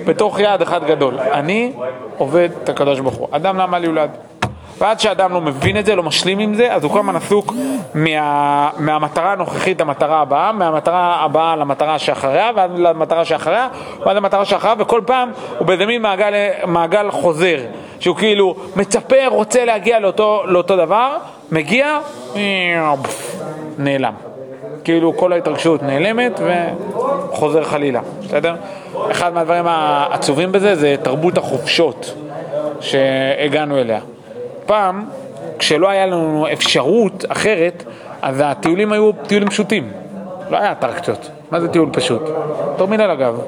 [0.06, 1.20] בתוך יעד אחד גדול.
[1.20, 1.74] אני
[2.18, 3.28] עובד את הקדוש ברוך הוא.
[3.32, 4.10] אדם למה יולד?
[4.78, 7.54] ועד שאדם לא מבין את זה, לא משלים עם זה, אז הוא כל הזמן עסוק
[7.94, 13.68] מה, מהמטרה הנוכחית למטרה הבאה, מהמטרה הבאה למטרה שאחריה, ואז למטרה שאחריה,
[14.06, 16.34] ואז למטרה שאחריה, וכל פעם הוא באיזה מין מעגל,
[16.68, 17.58] מעגל חוזר,
[18.00, 21.18] שהוא כאילו מצפה, רוצה להגיע לאותו, לאותו דבר,
[21.52, 22.00] מגיע,
[23.78, 24.14] נעלם.
[24.84, 26.40] כאילו כל ההתרגשות נעלמת
[27.32, 28.56] וחוזר חלילה, בסדר?
[29.12, 32.14] אחד מהדברים העצובים בזה זה תרבות החופשות
[32.80, 34.00] שהגענו אליה.
[34.66, 35.06] פעם,
[35.60, 37.84] כשלא היה לנו אפשרות אחרת,
[38.22, 39.92] אז הטיולים היו טיולים פשוטים.
[40.50, 41.30] לא היה אטרקציות.
[41.52, 42.22] מה זה טיול פשוט?
[42.78, 43.42] טרמינל אגב.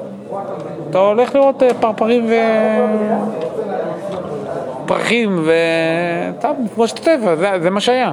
[0.90, 2.34] אתה הולך לראות אה, פרפרים ו...
[4.86, 5.52] פרחים ו...
[6.40, 8.12] טוב, לפגוש את הטבע, זה, זה מה שהיה.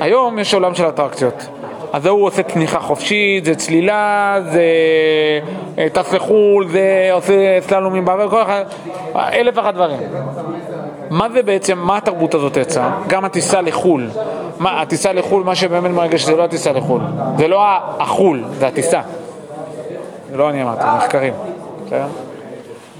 [0.00, 1.48] היום יש עולם של אטרקציות.
[1.92, 4.62] אז הוא עושה תניחה חופשית, זה צלילה, זה
[5.78, 8.64] אה, טס לחו"ל, זה עושה סללומים בעבר, כל אחד,
[9.16, 9.98] אלף ואחת דברים.
[11.10, 12.90] מה זה בעצם, מה התרבות הזאת יצאה?
[13.06, 14.08] גם הטיסה לחו"ל.
[14.58, 17.00] מה, הטיסה לחו"ל, מה שבאמת מרגש זה לא הטיסה לחו"ל.
[17.38, 17.62] זה לא
[17.98, 19.00] החו"ל, זה הטיסה.
[20.30, 21.32] זה לא אני אמרתי, מחקרים.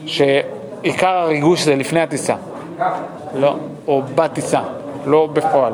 [0.06, 2.34] שעיקר הריגוש זה לפני הטיסה.
[3.34, 3.56] לא,
[3.88, 4.60] או בטיסה,
[5.06, 5.72] לא בפועל.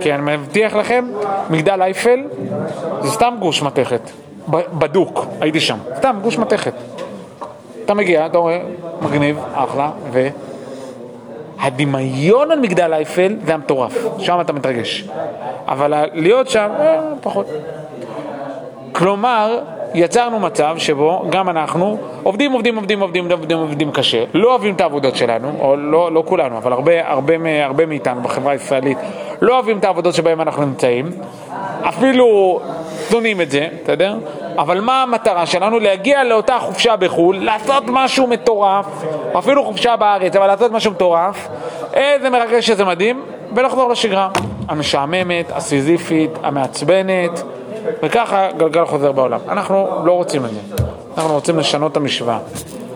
[0.00, 1.04] כי אני מבטיח לכם,
[1.50, 2.20] מגדל אייפל
[3.00, 4.10] זה סתם גוש מתכת.
[4.48, 6.74] בדוק, הייתי שם, סתם, גוש מתכת.
[7.84, 8.60] אתה מגיע, אתה רואה,
[9.02, 10.28] מגניב, אחלה, ו...
[11.60, 15.08] הדמיון על מגדל אייפל זה המטורף, שם אתה מתרגש.
[15.68, 17.46] אבל להיות שם, אה, פחות.
[18.92, 19.58] כלומר,
[19.94, 24.80] יצרנו מצב שבו גם אנחנו עובדים, עובדים, עובדים, עובדים, עובדים, עובדים קשה, לא אוהבים את
[24.80, 28.98] העבודות שלנו, או לא, לא כולנו, אבל הרבה, הרבה, הרבה מאיתנו בחברה הישראלית
[29.40, 31.10] לא אוהבים את העבודות שבהן אנחנו נמצאים,
[31.82, 32.60] אפילו
[33.10, 34.16] שונאים את זה, בסדר?
[34.58, 35.78] אבל מה המטרה שלנו?
[35.78, 38.86] להגיע לאותה חופשה בחו"ל, לעשות משהו מטורף,
[39.38, 41.48] אפילו חופשה בארץ, אבל לעשות משהו מטורף,
[41.94, 43.22] איזה מרגש שזה מדהים,
[43.54, 44.28] ולחזור לשגרה
[44.68, 47.42] המשעממת, הסיזיפית, המעצבנת,
[48.02, 49.40] וככה גלגל חוזר בעולם.
[49.48, 50.84] אנחנו לא רוצים את זה,
[51.16, 52.38] אנחנו רוצים לשנות את המשוואה.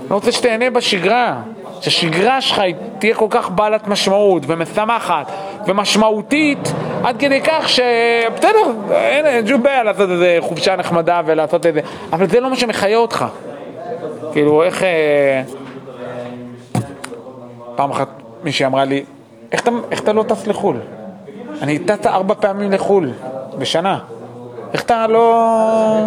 [0.09, 1.40] אני רוצה שתהנה בשגרה,
[1.81, 2.62] שהשגרה שלך
[2.98, 5.33] תהיה כל כך בעלת משמעות ומשמחת
[5.66, 6.72] ומשמעותית
[7.05, 7.81] עד כדי כך ש...
[8.37, 11.81] בסדר, אין, שום בעיה לעשות איזה חופשה נחמדה ולעשות איזה...
[12.12, 13.24] אבל זה לא מה שמחיה אותך.
[14.33, 14.83] כאילו, איך...
[14.83, 15.42] אה,
[17.77, 18.09] פעם אחת
[18.44, 19.05] מישהי אמרה לי,
[19.53, 20.77] איך אתה, איך אתה לא טס לחו"ל?
[21.62, 23.11] אני טס ארבע פעמים לחו"ל
[23.59, 23.98] בשנה.
[24.72, 26.04] איך אתה לא...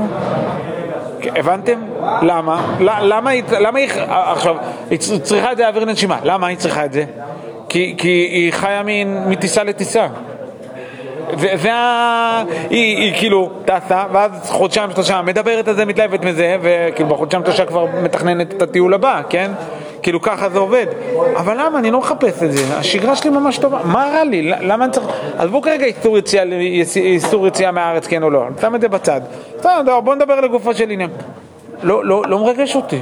[1.35, 1.79] הבנתם?
[2.21, 2.75] למה?
[2.79, 4.55] למה היא, למה היא, עכשיו,
[4.89, 7.05] היא צריכה את זה לאוויר לנשימה, למה היא צריכה את זה?
[7.69, 7.95] כי,
[8.31, 8.81] היא חיה
[9.27, 10.07] מטיסה לטיסה.
[11.37, 12.43] זה, זה ה...
[12.69, 17.85] היא כאילו טסה, ואז חודשיים שלושה מדברת על זה, מתלהבת מזה, וכאילו בחודשיים שלושה כבר
[18.03, 19.51] מתכננת את הטיול הבא, כן?
[20.01, 20.85] כאילו ככה זה עובד.
[21.35, 21.79] אבל למה?
[21.79, 22.77] אני לא מחפש את זה.
[22.77, 23.79] השגרה שלי ממש טובה.
[23.83, 24.41] מה רע לי?
[24.41, 25.07] למה אני צריך...
[25.37, 26.43] עזבו כרגע איסור יציאה,
[26.95, 28.47] איסור יציאה מהארץ, כן או לא.
[28.47, 29.21] אני שם את זה בצד.
[29.59, 31.09] בסדר, בוא נדבר לגופו של עניין.
[31.83, 33.01] לא, לא, לא מרגש אותי.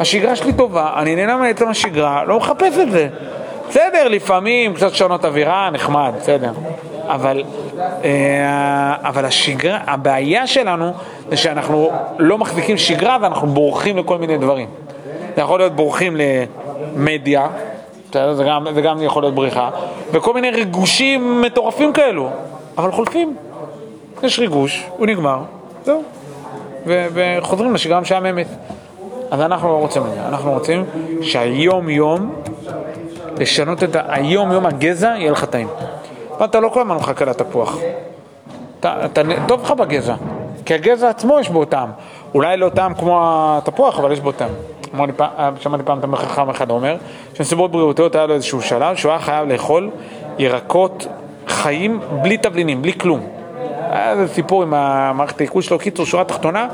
[0.00, 3.08] השגרה שלי טובה, אני נהנה מעצם השגרה, לא מחפש את זה.
[3.68, 6.52] בסדר, לפעמים קצת שונות אווירה, נחמד, בסדר.
[7.06, 7.42] אבל,
[8.04, 10.92] אה, אבל השגרה, הבעיה שלנו
[11.30, 14.68] זה שאנחנו לא מחזיקים שגרה ואנחנו בורחים לכל מיני דברים.
[15.38, 16.16] זה יכול להיות בורחים
[16.96, 17.48] למדיה,
[18.12, 19.70] זה גם, זה גם יכול להיות בריחה,
[20.12, 22.28] וכל מיני ריגושים מטורפים כאלו,
[22.78, 23.36] אבל חולפים.
[24.22, 25.38] יש ריגוש, הוא נגמר,
[25.84, 26.02] זהו.
[26.86, 28.46] וחוזרים לשגרה משעממת.
[29.30, 30.84] אז אנחנו לא רוצים את זה, אנחנו רוצים
[31.22, 32.34] שהיום-יום,
[33.38, 33.96] לשנות את.
[34.08, 35.68] היום-יום הגזע יהיה לך טעים.
[36.40, 37.78] ואתה לא כל הזמן מחכה לתפוח.
[38.80, 40.14] אתה, אתה, טוב לך בגזע,
[40.64, 41.90] כי הגזע עצמו יש בו טעם.
[42.34, 44.50] אולי לא טעם כמו התפוח, אבל יש בו טעם.
[44.94, 46.96] אמר לי פעם- שמעתי פעם תלמיד חכם אחד אומר,
[47.34, 49.90] שמסיבות בריאותיות היה לו איזשהו שלב שהוא היה חייב לאכול
[50.38, 51.06] ירקות
[51.48, 53.20] חיים בלי תבלינים, בלי כלום.
[53.90, 56.68] היה איזה סיפור עם המערכת העיכול שלו, קיצור, שורה תחתונה,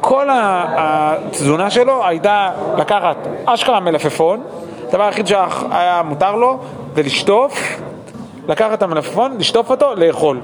[0.00, 4.40] כל התזונה שלו הייתה לקחת אשכרה מלפפון,
[4.88, 6.58] הדבר היחיד שהיה מותר לו
[6.94, 7.80] זה לשטוף,
[8.48, 10.40] לקחת את המלפפון, לשטוף אותו, לאכול.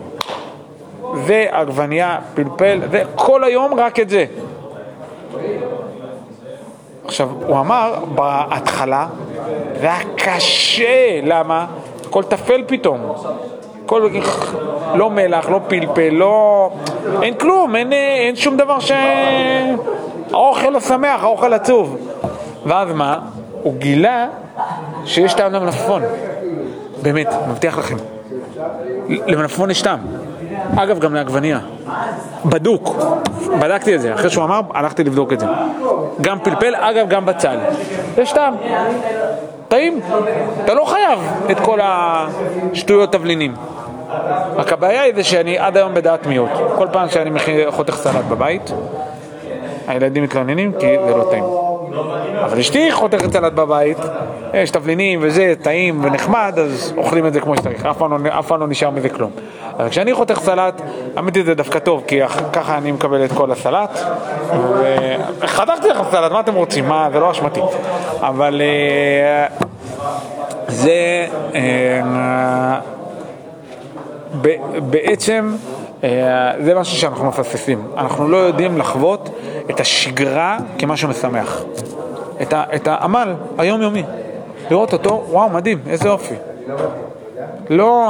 [1.15, 4.25] ועגבנייה, פלפל, וכל היום רק את זה.
[7.05, 9.07] עכשיו, הוא אמר בהתחלה,
[9.81, 11.67] זה היה קשה, למה?
[12.07, 13.13] הכל טפל פתאום.
[13.85, 14.09] הכל,
[14.95, 16.71] לא מלח, לא פלפל, לא...
[17.23, 18.93] אין כלום, אין, אין שום דבר ש...
[20.33, 21.97] האוכל השמח, האוכל עצוב.
[22.67, 23.19] ואז מה?
[23.63, 24.27] הוא גילה
[25.05, 26.03] שיש טעם למלפפון.
[27.03, 27.97] באמת, מבטיח לכם.
[29.09, 29.99] למלפפון יש טעם.
[30.77, 31.59] אגב, גם לעגבנייה.
[32.45, 32.97] בדוק.
[33.61, 34.15] בדקתי את זה.
[34.15, 35.47] אחרי שהוא אמר, הלכתי לבדוק את זה.
[36.21, 37.59] גם פלפל, אגב, גם בצל.
[38.19, 38.55] יש טעם.
[39.69, 40.01] טעים.
[40.65, 41.19] אתה לא חייב
[41.51, 43.55] את כל השטויות תבלינים.
[44.57, 46.51] רק הבעיה היא זה שאני עד היום בדעת מיעוט.
[46.77, 47.31] כל פעם שאני
[47.71, 48.73] חותך סלט בבית,
[49.87, 51.45] הילדים מתלוננים כי זה לא טעים.
[52.45, 53.99] אבל אשתי חותכת סלט בבית,
[54.55, 58.69] יש תבלינים וזה, טעים ונחמד, אז אוכלים את זה כמו שצריך, אף פעם לא, לא
[58.69, 59.31] נשאר מזה כלום.
[59.77, 60.83] אבל כשאני חותך סלט,
[61.35, 62.21] היא זה דווקא טוב, כי
[62.53, 63.99] ככה אני מקבל את כל הסלט.
[65.39, 66.89] וחתכתי לך סלט, מה אתם רוצים?
[66.89, 67.61] מה, זה לא אשמתי.
[68.21, 69.47] אבל אה,
[70.69, 71.27] זה...
[71.55, 72.81] אה,
[74.91, 75.55] בעצם
[76.61, 77.87] זה משהו שאנחנו מפספסים.
[77.97, 79.29] אנחנו לא יודעים לחוות
[79.71, 81.63] את השגרה כמשהו משמח.
[82.43, 84.03] את, ה, את העמל היומיומי.
[84.71, 86.35] לראות אותו, וואו, מדהים, איזה יופי.
[87.71, 88.05] לא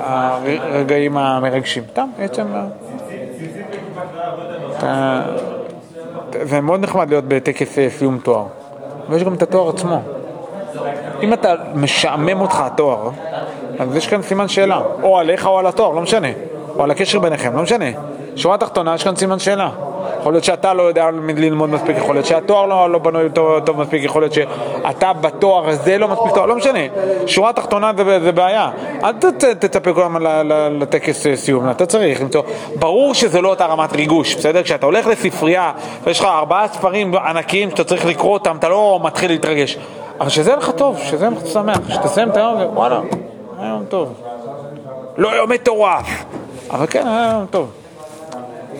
[0.00, 2.46] הרגעים המרגשים, סתם, בעצם...
[4.82, 5.22] אה,
[6.42, 8.44] זה מאוד נחמד להיות בטקס אה, סיום תואר.
[9.08, 10.00] ויש גם את התואר עצמו.
[11.22, 13.10] אם אתה משעמם אותך התואר,
[13.78, 16.28] אז יש כאן סימן שאלה, או עליך או על התואר, לא משנה,
[16.76, 17.86] או על הקשר ביניכם, לא משנה.
[18.36, 19.70] שורה תחתונה, יש כאן סימן שאלה.
[20.20, 23.80] יכול להיות שאתה לא יודע ללמוד מספיק, יכול להיות שהתואר לא, לא בנוי טוב, טוב
[23.80, 26.78] מספיק, יכול להיות שאתה בתואר הזה לא מספיק טוב, לא משנה.
[27.26, 28.70] שורה תחתונה זה, זה בעיה.
[29.04, 29.12] אל
[29.58, 30.22] תצפה כל הזמן
[30.80, 32.42] לטקס סיום, אתה צריך למצוא.
[32.78, 34.62] ברור שזה לא אותה רמת ריגוש, בסדר?
[34.62, 35.72] כשאתה הולך לספרייה
[36.04, 39.78] ויש לך ארבעה ספרים ענקיים שאתה צריך לקרוא אותם, אתה לא מתחיל להתרגש.
[40.20, 43.00] אבל שזה יהיה לך טוב, שזה יהיה לך שמח, שתסיים את היום, וואלה,
[43.58, 44.12] היה יום טוב.
[45.16, 46.24] לא יום מטורף,
[46.74, 47.70] אבל כן, היה יום טוב.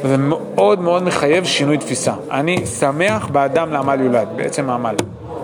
[0.02, 2.12] זה מאוד מאוד מחייב שינוי תפיסה.
[2.30, 4.94] אני שמח באדם לעמל יולד, בעצם העמל.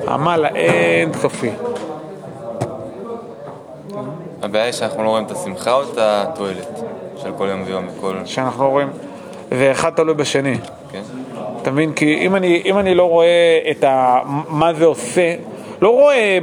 [0.07, 1.51] העמל האין סופי.
[4.43, 6.81] הבעיה היא שאנחנו לא רואים את השמחה או את התועלת
[7.17, 8.15] של כל יום ויום וכל...
[8.25, 8.89] שאנחנו לא רואים,
[9.51, 10.59] ואחד תלוי בשני.
[10.93, 11.03] כן.
[11.63, 11.93] אתה מבין?
[11.93, 15.35] כי אם אני, אם אני לא רואה את ה, מה זה עושה,
[15.83, 16.39] לא רואה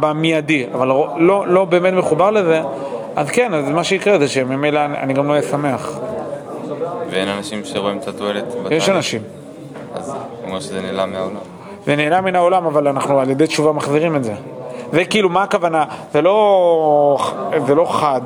[0.00, 2.62] במיידי, אבל לא, לא, לא באמת מחובר לזה,
[3.18, 5.98] אז כן, אז מה שיקרה זה שממילא אני גם לא אהיה שמח.
[7.10, 8.72] ואין אנשים שרואים את התועלת בתהליך.
[8.72, 9.22] יש אנשים.
[9.94, 11.36] אז הוא אומר שזה נעלם מהעולם.
[11.86, 14.34] זה נעלם מן העולם, אבל אנחנו על ידי תשובה מחזירים את זה.
[14.92, 15.84] זה כאילו, מה הכוונה?
[16.12, 17.18] זה לא,
[17.66, 18.20] זה לא חד,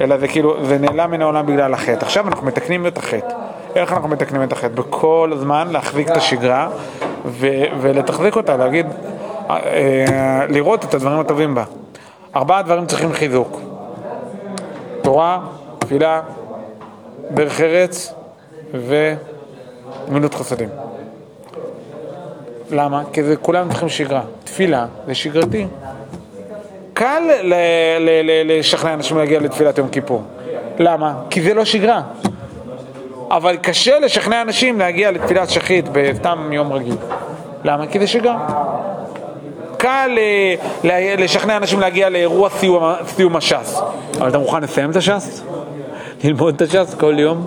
[0.00, 2.04] אלא זה כאילו, זה נעלם מן העולם בגלל החטא.
[2.04, 3.34] עכשיו אנחנו מתקנים את החטא.
[3.74, 4.74] איך אנחנו מתקנים את החטא?
[4.74, 6.68] בכל הזמן להחזיק את השגרה
[7.26, 8.86] ו- ולתחזק אותה, להגיד,
[9.50, 11.64] אה, אה, לראות את הדברים הטובים בה.
[12.36, 13.73] ארבעה דברים צריכים חיזוק.
[15.04, 15.40] תורה,
[15.78, 16.20] תפילה,
[17.30, 18.14] דרך ארץ
[18.74, 20.68] ומילות חסדים.
[22.70, 23.02] למה?
[23.12, 24.22] כי זה כולם צריכים שגרה.
[24.44, 25.66] תפילה זה שגרתי.
[26.92, 27.22] קל
[28.44, 30.22] לשכנע אנשים להגיע לתפילת יום כיפור.
[30.78, 31.14] למה?
[31.30, 32.02] כי זה לא שגרה.
[33.30, 36.96] אבל קשה לשכנע אנשים להגיע לתפילת שחית בסתם יום רגיל.
[37.64, 37.86] למה?
[37.86, 38.46] כי זה שגרה.
[39.84, 40.18] קל
[41.18, 42.48] לשכנע אנשים להגיע לאירוע
[43.06, 43.80] סיום, הש"ס.
[44.18, 45.42] אבל אתה מוכן לסיים את הש"ס?
[46.24, 47.46] ללמוד את הש"ס כל יום?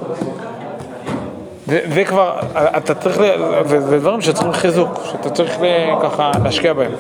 [1.68, 2.40] זה כבר,
[2.78, 3.22] אתה צריך,
[3.66, 5.58] זה דברים שצריכים חיזוק, שאתה צריך
[6.04, 6.92] ככה להשקיע בהם.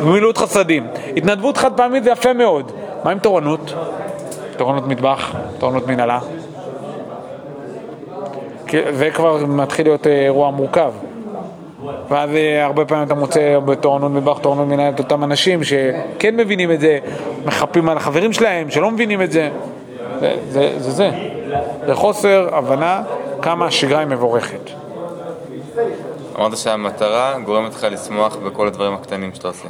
[0.00, 0.86] גמילות חסדים.
[1.16, 2.72] התנדבות חד פעמית זה יפה מאוד.
[3.04, 3.74] מה עם תורנות?
[4.56, 6.18] תורנות מטבח, תורנות מנהלה.
[8.90, 10.92] זה כבר מתחיל להיות אה, אירוע מורכב.
[12.08, 16.72] ואז אה, הרבה פעמים אתה מוצא בתורנות מטבח, תורנות מנהל את אותם אנשים שכן מבינים
[16.72, 16.98] את זה,
[17.44, 19.50] מחפים על החברים שלהם שלא מבינים את זה.
[20.20, 20.72] זה זה.
[20.78, 21.10] זה, זה.
[21.86, 23.02] זה חוסר הבנה
[23.42, 24.70] כמה השגרה היא מבורכת.
[26.38, 29.68] אמרת שהמטרה גורמת לך לשמוח בכל הדברים הקטנים שאתה עושה.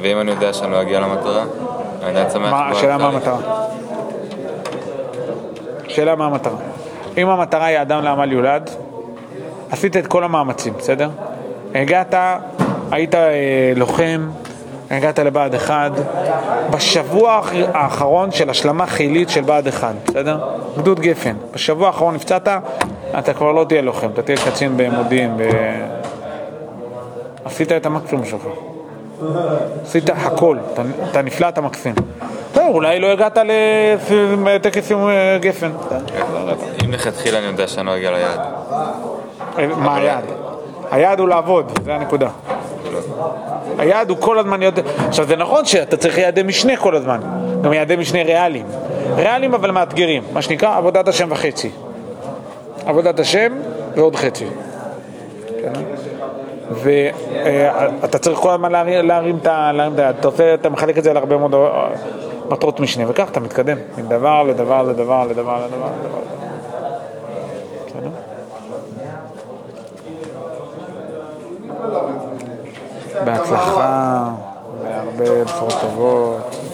[0.00, 1.44] ואם אני יודע שאני לא אגיע למטרה,
[2.02, 2.52] אני עדיין שמח.
[2.52, 3.38] השאלה מה המטרה?
[5.88, 6.56] שאלה מה המטרה.
[7.18, 8.70] אם המטרה היא אדם לעמל יולד,
[9.70, 11.10] עשית את כל המאמצים, בסדר?
[11.74, 12.14] הגעת,
[12.90, 14.30] היית אה, לוחם,
[14.90, 15.92] הגעת לבה"ד 1,
[16.70, 17.40] בשבוע
[17.74, 20.38] האחרון של השלמה חילית של בה"ד 1, בסדר?
[20.78, 21.34] גדוד גפן.
[21.54, 22.48] בשבוע האחרון נפצעת,
[23.18, 25.36] אתה כבר לא תהיה לוחם, אתה תהיה קצין במודיעין.
[25.36, 25.42] ב...
[27.44, 28.42] עשית את המקסימום שלך.
[29.82, 31.94] עשית הכל, אתה, אתה נפלט המקסים.
[32.52, 33.38] טוב, אולי לא הגעת
[34.46, 35.70] לטקס סיום אה, גפן.
[36.84, 38.40] אם לכתחילה אני יודע שאני לא אגיע ליעד.
[39.58, 40.24] אה, מה היעד?
[40.90, 42.28] היעד הוא לעבוד, זה הנקודה.
[43.78, 44.74] היעד הוא כל הזמן להיות...
[45.08, 47.20] עכשיו זה נכון שאתה צריך יעדי משנה כל הזמן,
[47.62, 48.66] גם יעדי משנה ריאליים.
[49.16, 51.70] ריאליים אבל מאתגרים, מה שנקרא עבודת השם וחצי.
[52.86, 53.52] עבודת השם
[53.96, 54.46] ועוד חצי.
[56.70, 58.72] ואתה צריך כל הזמן
[59.06, 60.00] להרים את היד,
[60.60, 61.54] אתה מחלק את זה להרבה מאוד
[62.50, 65.88] מטרות משנה, וכך אתה מתקדם, מדבר לדבר לדבר לדבר לדבר לדבר.
[73.24, 74.28] בהצלחה,
[74.82, 76.69] בהרבה בשורות טובות.